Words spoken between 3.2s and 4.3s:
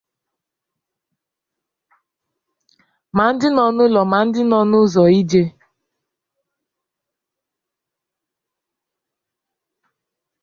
ndị nọ n'ụlọ ma